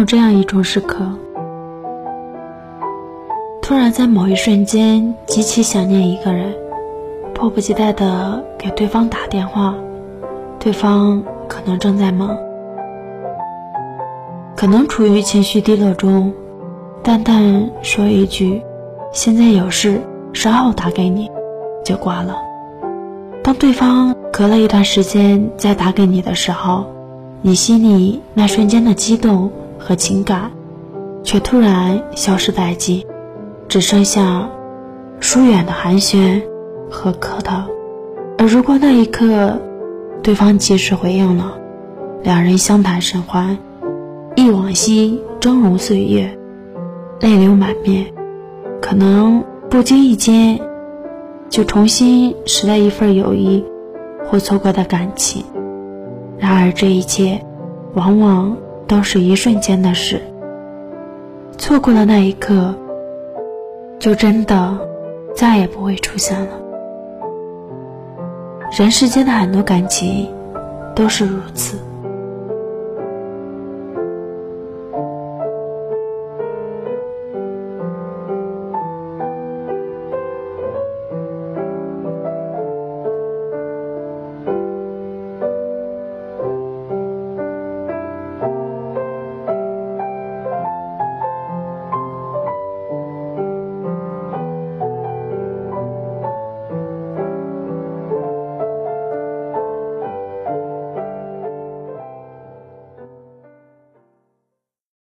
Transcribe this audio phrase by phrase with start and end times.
[0.00, 1.04] 有这样一种时刻，
[3.60, 6.54] 突然在某一瞬间极其想念一个人，
[7.34, 9.74] 迫不及待的给对方打电话，
[10.58, 12.34] 对方可能正在忙，
[14.56, 16.32] 可能处于情绪低落中，
[17.02, 18.62] 淡淡说一句
[19.12, 20.00] ：“现在有事，
[20.32, 21.30] 稍后打给你。”
[21.84, 22.34] 就挂了。
[23.44, 26.86] 当对方隔了一段时间再打给你的时候，
[27.42, 30.50] 你心里那瞬间的激动和情感，
[31.24, 33.04] 却突然消失殆尽，
[33.66, 34.48] 只剩下
[35.18, 36.42] 疏远的寒暄
[36.90, 37.64] 和客套。
[38.38, 39.58] 而如果那一刻，
[40.22, 41.58] 对方及时回应了，
[42.22, 43.58] 两人相谈甚欢，
[44.36, 46.38] 忆往昔峥嵘岁月，
[47.20, 48.06] 泪流满面，
[48.80, 50.60] 可能不经意间。
[51.48, 53.64] 就重新拾了一份友谊，
[54.24, 55.44] 或错过的感情。
[56.38, 57.44] 然而这一切，
[57.94, 58.56] 往往
[58.90, 60.20] 都是一瞬间的事。
[61.56, 62.74] 错过了那一刻，
[64.00, 64.76] 就真的
[65.32, 66.48] 再也不会出现了。
[68.76, 70.28] 人世间的很多感情，
[70.96, 71.78] 都是如此。